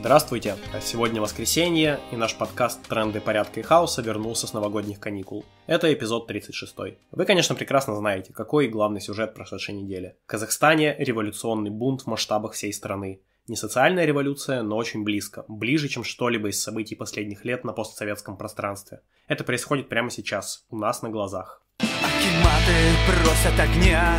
[0.00, 0.54] Здравствуйте!
[0.80, 5.44] Сегодня воскресенье, и наш подкаст «Тренды порядка и хаоса» вернулся с новогодних каникул.
[5.66, 6.76] Это эпизод 36.
[7.10, 10.16] Вы, конечно, прекрасно знаете, какой главный сюжет прошедшей недели.
[10.24, 13.22] В Казахстане революционный бунт в масштабах всей страны.
[13.48, 15.44] Не социальная революция, но очень близко.
[15.48, 19.00] Ближе, чем что-либо из событий последних лет на постсоветском пространстве.
[19.26, 21.60] Это происходит прямо сейчас, у нас на глазах.
[21.80, 22.72] Акиматы
[23.08, 24.16] просят огня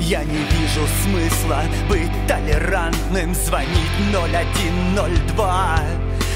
[0.00, 3.68] я не вижу смысла быть толерантным Звонить
[4.12, 5.78] 0102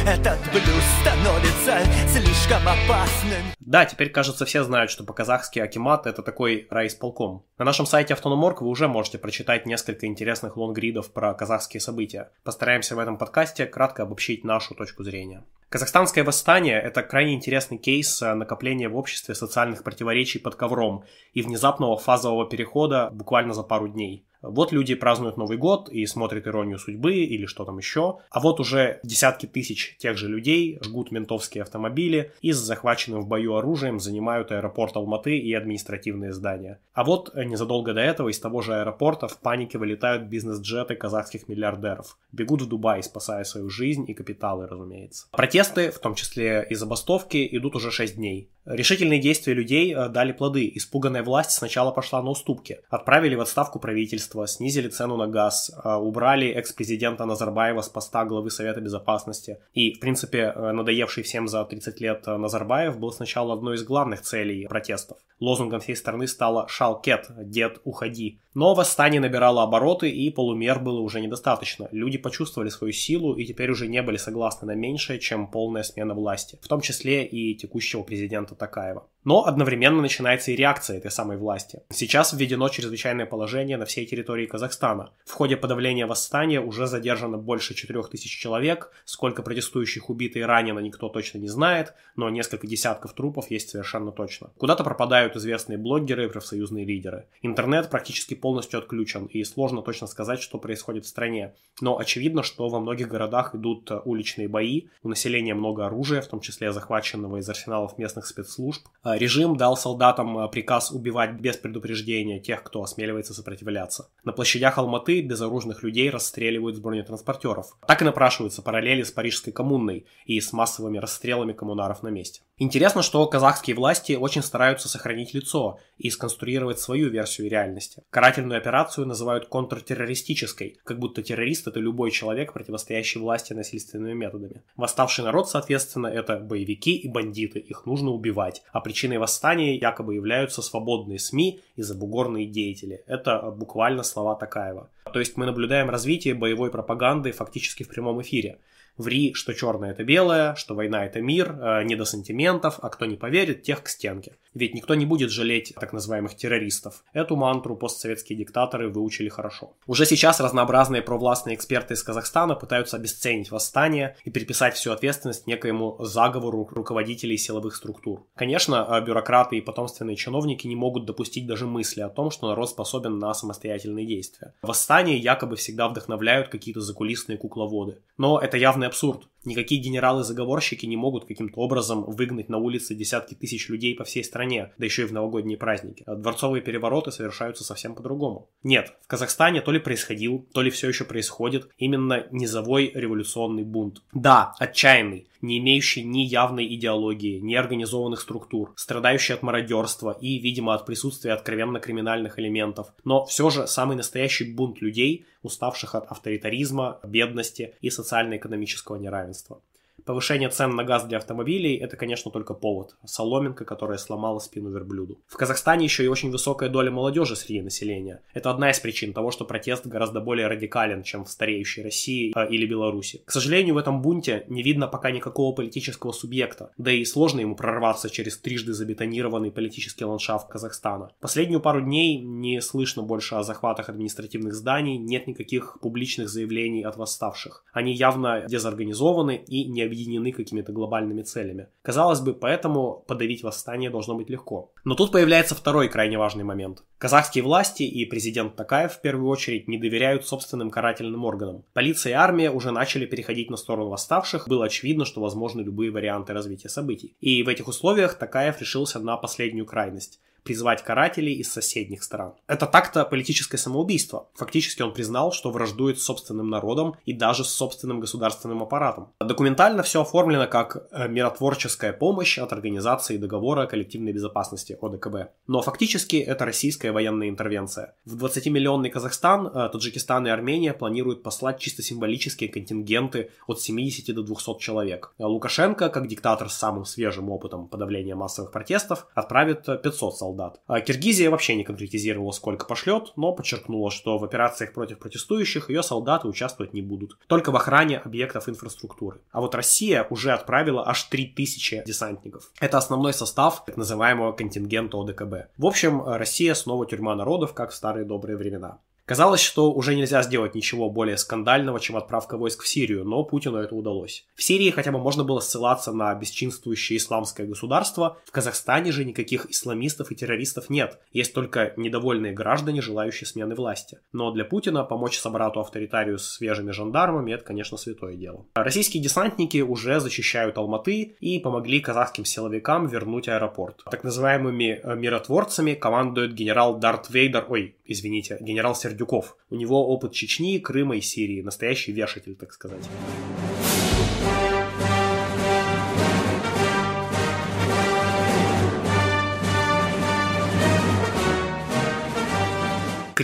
[0.07, 6.67] Этот блюз становится слишком опасным Да, теперь, кажется, все знают, что по-казахски Акимат это такой
[6.71, 7.47] райисполком.
[7.57, 12.31] На нашем сайте Автономорг вы уже можете прочитать несколько интересных лонгридов про казахские события.
[12.45, 15.43] Постараемся в этом подкасте кратко обобщить нашу точку зрения.
[15.75, 21.43] Казахстанское восстание– это крайне интересный кейс э, накопления в обществе социальных противоречий под ковром и
[21.43, 24.25] внезапного фазового перехода буквально за пару дней.
[24.47, 28.19] Вот люди празднуют Новый год и смотрят «Иронию судьбы» или что там еще.
[28.31, 33.27] А вот уже десятки тысяч тех же людей жгут ментовские автомобили и с захваченным в
[33.27, 36.79] бою оружием занимают аэропорт Алматы и административные здания.
[36.93, 42.19] А вот незадолго до этого из того же аэропорта в панике вылетают бизнес-джеты казахских миллиардеров.
[42.31, 45.27] Бегут в Дубай, спасая свою жизнь и капиталы, разумеется.
[45.31, 48.51] Протесты, в том числе и забастовки, идут уже 6 дней.
[48.67, 50.71] Решительные действия людей э, дали плоды.
[50.75, 52.81] Испуганная власть сначала пошла на уступки.
[52.89, 58.51] Отправили в отставку правительство, снизили цену на газ, э, убрали экс-президента Назарбаева с поста главы
[58.51, 59.59] Совета Безопасности.
[59.75, 64.23] И, в принципе, э, надоевший всем за 30 лет Назарбаев был сначала одной из главных
[64.23, 65.19] целей протестов.
[65.41, 68.41] Лозунгом всей страны стало «Шалкет», «Дед, уходи».
[68.55, 71.89] Но восстание набирало обороты, и полумер было уже недостаточно.
[71.91, 76.15] Люди почувствовали свою силу и теперь уже не были согласны на меньшее, чем полная смена
[76.15, 79.09] власти, в том числе и текущего президента Такаева.
[79.25, 81.83] Но одновременно начинается и реакция этой самой власти.
[81.91, 85.13] Сейчас введено чрезвычайное положение на всей территории Казахстана.
[85.25, 91.09] В ходе подавления восстания уже задержано больше 4000 человек, сколько протестующих убито и ранено никто
[91.09, 94.51] точно не знает, но несколько десятков трупов есть совершенно точно.
[94.59, 97.27] Куда-то пропадают известные блогеры и профсоюзные лидеры.
[97.43, 101.55] Интернет практически полностью отключен, и сложно точно сказать, что происходит в стране.
[101.81, 106.41] Но очевидно, что во многих городах идут уличные бои, у населения много оружия, в том
[106.41, 108.87] числе захваченного из арсеналов местных спецслужб,
[109.17, 114.09] Режим дал солдатам э, приказ убивать без предупреждения тех, кто осмеливается сопротивляться.
[114.25, 117.77] На площадях Алматы безоружных людей расстреливают с бронетранспортеров.
[117.87, 122.41] Так и напрашиваются параллели с Парижской коммунной и с массовыми расстрелами коммунаров на месте.
[122.57, 128.03] Интересно, что казахские власти очень стараются сохранить лицо и сконструировать свою версию реальности.
[128.11, 134.63] Карательную операцию называют контртеррористической, как будто террорист это любой человек, противостоящий власти насильственными методами.
[134.77, 140.15] Восставший народ, соответственно, это боевики и бандиты, их нужно убивать, а причина Причиной восстания якобы
[140.15, 143.03] являются свободные СМИ и забугорные деятели.
[143.07, 144.89] Это буквально слова Такаева.
[145.13, 148.61] То есть мы наблюдаем развитие боевой пропаганды фактически в прямом эфире.
[148.97, 153.05] Ври, что черное это белое, что война это мир, э, не до сантиментов, а кто
[153.05, 154.37] не поверит, тех к стенке.
[154.55, 157.03] Ведь никто не будет жалеть так называемых террористов.
[157.13, 159.73] Эту мантру постсоветские диктаторы выучили хорошо.
[159.87, 165.97] Уже сейчас разнообразные провластные эксперты из Казахстана пытаются обесценить восстание и приписать всю ответственность некоему
[165.99, 168.25] заговору руководителей силовых структур.
[168.37, 172.71] Конечно, э, бюрократы и потомственные чиновники не могут допустить даже мысли о том, что народ
[172.71, 174.55] способен на самостоятельные действия.
[174.63, 177.99] Восстания якобы всегда вдохновляют какие-то закулисные кукловоды.
[178.17, 179.29] Но это явно полный абсурд.
[179.45, 184.73] Никакие генералы-заговорщики не могут каким-то образом выгнать на улицы десятки тысяч людей по всей стране,
[184.79, 186.03] да еще и в новогодние праздники.
[186.07, 188.49] А дворцовые перевороты совершаются совсем по-другому.
[188.63, 194.03] Нет, в Казахстане то ли происходил, то ли все еще происходит именно низовой революционный бунт.
[194.13, 200.75] Да, отчаянный, не имеющий ни явной идеологии, ни организованных структур, страдающий от мародерства и, видимо,
[200.75, 207.01] от присутствия откровенно криминальных элементов, но все же самый настоящий бунт людей, уставших от авторитаризма,
[207.05, 209.61] бедности и социально-экономического неравенства.
[210.05, 212.95] Повышение цен на газ для автомобилей– это, конечно, только повод.
[213.07, 215.19] Соломинка, которая сломала спину верблюду.
[215.27, 218.23] В Казахстане еще и очень высокая доля молодежи среди населения.
[218.35, 222.49] Это одна из причин того, что протест гораздо более радикален, чем в стареющей России э,
[222.51, 223.23] или Беларуси.
[223.25, 227.57] К сожалению, в этом бунте не видно пока никакого политического субъекта, да и сложно ему
[227.57, 231.13] прорваться через трижды забетонированный политический ландшафт Казахстана.
[231.21, 236.97] Последнюю пару дней не слышно больше о захватах административных зданий, нет никаких публичных заявлений от
[236.97, 237.65] восставших.
[237.73, 241.69] Они явно дезорганизованы и не объединены какими-то глобальными целями.
[241.83, 244.73] Казалось бы, поэтому подавить восстание должно быть легко.
[244.85, 246.83] Но тут появляется второй крайне важный момент.
[246.99, 251.65] Казахские власти и президент Такаев в первую очередь не доверяют собственным карательным органам.
[251.73, 256.33] Полиция и армия уже начали переходить на сторону восставших, было очевидно, что возможны любые варианты
[256.33, 257.17] развития событий.
[257.21, 262.35] И в этих условиях Такаев решился на последнюю крайность призвать карателей из соседних стран.
[262.47, 264.29] Это так-то политическое самоубийство.
[264.35, 269.13] Фактически он признал, что враждует с собственным народом и даже с собственным государственным аппаратом.
[269.21, 275.33] Документально все оформлено как э, миротворческая помощь от Организации договора коллективной безопасности ОДКБ.
[275.47, 277.95] Но фактически это российская военная интервенция.
[278.05, 284.23] В 20-миллионный Казахстан, э, Таджикистан и Армения планируют послать чисто символические контингенты от 70 до
[284.23, 285.15] 200 человек.
[285.19, 290.34] Лукашенко, как диктатор с самым свежим опытом подавления массовых протестов, отправит 500 солдат.
[290.67, 295.83] А Киргизия вообще не конкретизировала, сколько пошлет, но подчеркнула, что в операциях против протестующих ее
[295.83, 297.19] солдаты участвовать не будут.
[297.27, 299.21] Только в охране объектов инфраструктуры.
[299.33, 302.51] А вот Россия уже отправила аж 3000 десантников.
[302.61, 305.51] Это основной состав так называемого контингента ОДКБ.
[305.57, 308.79] В общем, Россия снова тюрьма народов, как в старые добрые времена.
[309.07, 313.59] Казалось, что уже нельзя сделать ничего более скандального, чем отправка войск в Сирию, но Путину
[313.59, 314.25] это удалось.
[314.35, 319.45] В Сирии хотя бы можно было ссылаться на бесчинствующее исламское государство, в Казахстане же никаких
[319.51, 323.99] исламистов и террористов нет, есть только недовольные граждане, желающие смены власти.
[324.13, 328.47] Но для Путина помочь собрату-авторитарию с свежими жандармами– это, конечно, святое дело.
[328.55, 333.83] Российские десантники уже защищают Алматы и помогли казахским силовикам вернуть аэропорт.
[333.91, 339.37] Так называемыми э, миротворцами командует генерал Дарт Вейдер, ой, извините, генерал Сергей Сердюков.
[339.51, 341.43] У него опыт Чечни, Крыма и Сирии.
[341.43, 342.89] Настоящий вешатель, так сказать.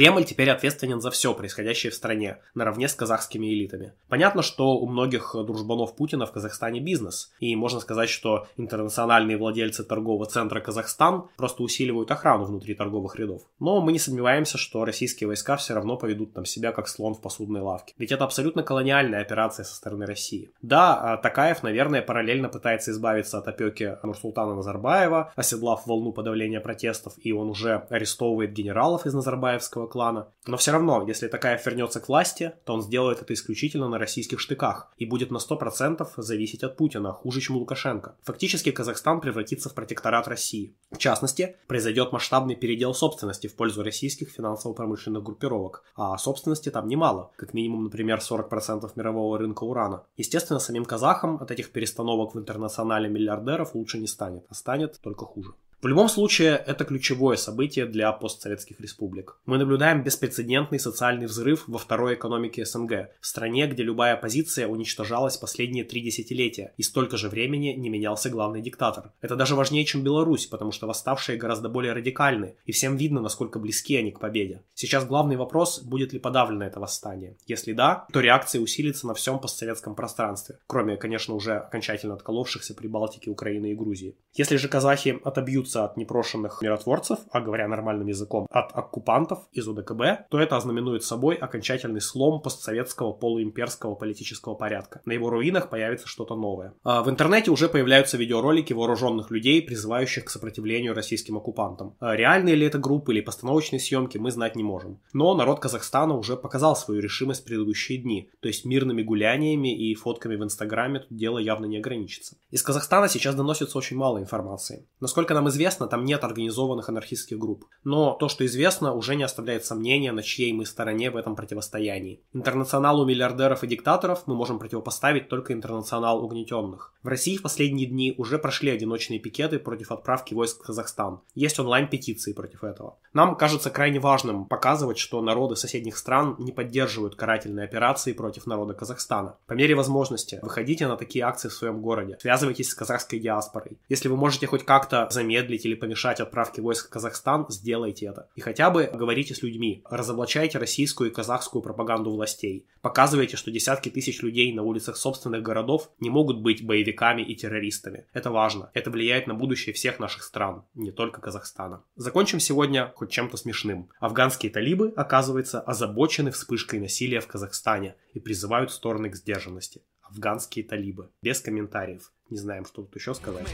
[0.00, 3.93] Кремль теперь ответственен за все происходящее в стране, наравне с казахскими элитами.
[4.08, 9.85] Понятно, что у многих дружбанов Путина в Казахстане бизнес, и можно сказать, что интернациональные владельцы
[9.85, 13.43] торгового центра Казахстан просто усиливают охрану внутри торговых рядов.
[13.58, 17.20] Но мы не сомневаемся, что российские войска все равно поведут там себя как слон в
[17.20, 17.93] посудной лавке.
[17.99, 20.50] Ведь это абсолютно колониальная операция со стороны России.
[20.62, 27.32] Да, Такаев, наверное, параллельно пытается избавиться от опеки Нурсултана Назарбаева, оседлав волну подавления протестов, и
[27.32, 30.29] он уже арестовывает генералов из Назарбаевского клана.
[30.47, 34.41] Но все равно, если Такаев вернется к власти, то он сделает это исключительно на российских
[34.41, 38.17] штыках и будет на 100% зависеть от Путина, хуже, чем Лукашенко.
[38.23, 40.75] Фактически Казахстан превратится в протекторат России.
[40.91, 47.31] В частности, произойдет масштабный передел собственности в пользу российских финансово-промышленных группировок, а собственности там немало,
[47.37, 50.05] как минимум, например, 40% мирового рынка урана.
[50.17, 55.25] Естественно, самим казахам от этих перестановок в интернационале миллиардеров лучше не станет, а станет только
[55.25, 55.55] хуже.
[55.82, 59.38] В любом случае, это ключевое событие для постсоветских республик.
[59.47, 65.38] Мы наблюдаем беспрецедентный социальный взрыв во второй экономике СНГ, в стране, где любая оппозиция уничтожалась
[65.38, 69.12] последние три десятилетия, и столько же времени не менялся главный диктатор.
[69.23, 73.59] Это даже важнее, чем Беларусь, потому что восставшие гораздо более радикальны, и всем видно, насколько
[73.59, 74.62] близки они к победе.
[74.75, 77.38] Сейчас главный вопрос, будет ли подавлено это восстание.
[77.47, 82.87] Если да, то реакция усилится на всем постсоветском пространстве, кроме, конечно, уже окончательно отколовшихся при
[82.87, 84.15] Балтике, Украины и Грузии.
[84.35, 89.69] Если же казахи отобьют откупиться от непрошенных миротворцев, а говоря нормальным языком, от оккупантов из
[89.69, 95.01] УДКБ, то это ознаменует собой окончательный слом постсоветского полуимперского политического порядка.
[95.05, 96.73] На его руинах появится что-то новое.
[96.85, 101.95] А в интернете уже появляются видеоролики вооруженных людей, призывающих к сопротивлению российским оккупантам.
[102.01, 104.99] А реальные ли это группы или постановочные съемки, мы знать не можем.
[105.13, 109.95] Но народ Казахстана уже показал свою решимость в предыдущие дни, то есть мирными гуляниями и
[109.95, 112.37] фотками в Инстаграме тут дело явно не ограничится.
[112.51, 114.87] Из Казахстана сейчас доносится очень мало информации.
[115.01, 117.67] Насколько нам известно, известно, там нет организованных анархистских групп.
[117.85, 122.23] Но то, что известно, уже не оставляет сомнения, на чьей мы стороне в этом противостоянии.
[122.33, 126.95] Интернационалу миллиардеров и диктаторов мы можем противопоставить только интернационал угнетенных.
[127.02, 131.21] В России в последние дни уже прошли одиночные пикеты против отправки войск в Казахстан.
[131.35, 132.99] Есть онлайн-петиции против этого.
[133.14, 138.75] Нам кажется крайне важным показывать, что народы соседних стран не поддерживают карательные операции против народа
[138.75, 139.38] Казахстана.
[139.47, 143.78] По мере возможности выходите на такие акции в своем городе, связывайтесь с казахской диаспорой.
[143.88, 148.28] Если вы можете хоть как-то замедлить или помешать отправке войск в Казахстан, сделайте это.
[148.35, 152.66] И хотя бы говорите с людьми, разоблачайте российскую и казахскую пропаганду властей.
[152.83, 156.89] Показывайте, что десятки тысяч людей на улицах собственных городов не могут быть боевиками
[157.23, 158.06] и террористами.
[158.12, 158.70] Это важно.
[158.75, 161.82] Это влияет на будущее всех наших стран, не только Казахстана.
[161.97, 163.90] Закончим сегодня хоть чем-то смешным.
[164.00, 171.11] Афганские талибы, оказывается, озабочены вспышкой насилия в Казахстане и призывают стороны к сдержанности афганские талибы.
[171.23, 172.12] Без комментариев.
[172.30, 173.47] Не знаем, что тут еще сказать.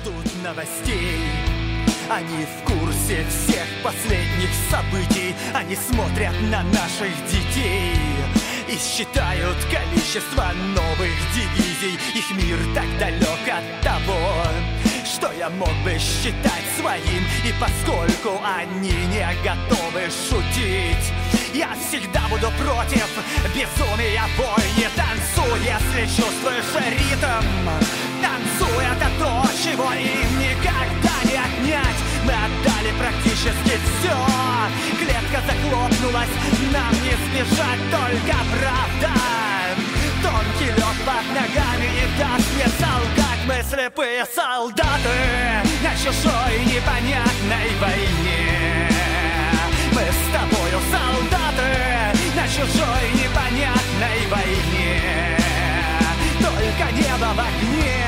[0.00, 1.18] ждут новостей.
[2.10, 5.34] Они в курсе всех последних событий.
[5.54, 11.98] Они смотрят на наших детей и считают количество новых дивизий.
[12.14, 14.42] Их мир так далек от того,
[15.04, 17.24] что я мог бы считать своим.
[17.44, 21.12] И поскольку они не готовы шутить,
[21.54, 23.08] я всегда буду против
[23.54, 27.44] безумия бойни Танцуй, если чувствуешь ритм
[28.20, 34.14] Танцуй, это то, чего им никогда не отнять мы отдали практически все
[34.98, 35.40] Клетка
[35.88, 36.28] захлопнулась,
[36.72, 39.14] нам не сбежать, только правда.
[40.22, 43.42] Тонкий лед под ногами не даст мне солгать.
[43.46, 45.08] Мы слепые солдаты
[45.82, 48.90] на чужой непонятной войне.
[49.92, 55.38] Мы с тобою солдаты на чужой непонятной войне.
[56.40, 58.04] Только небо в огне.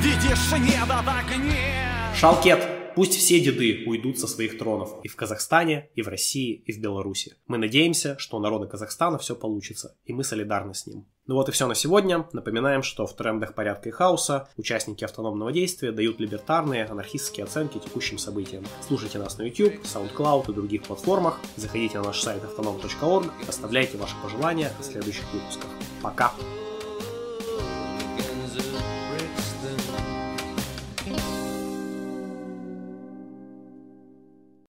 [0.00, 1.84] Видишь небо в огне.
[2.14, 2.77] Шалкет!
[2.98, 6.80] Пусть все деды уйдут со своих тронов и в Казахстане, и в России, и в
[6.80, 7.36] Беларуси.
[7.46, 11.06] Мы надеемся, что у народа Казахстана все получится, и мы солидарны с ним.
[11.28, 12.26] Ну вот и все на сегодня.
[12.32, 18.18] Напоминаем, что в трендах порядка и хаоса участники автономного действия дают либертарные, анархистские оценки текущим
[18.18, 18.66] событиям.
[18.84, 21.38] Слушайте нас на YouTube, SoundCloud и других платформах.
[21.54, 25.70] Заходите на наш сайт autonom.org, оставляйте ваши пожелания о следующих выпусках.
[26.02, 26.32] Пока!